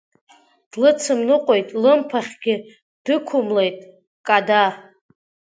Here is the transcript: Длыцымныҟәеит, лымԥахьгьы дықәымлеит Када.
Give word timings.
Длыцымныҟәеит, 0.71 1.67
лымԥахьгьы 1.81 2.55
дықәымлеит 3.05 3.77
Када. 4.27 4.63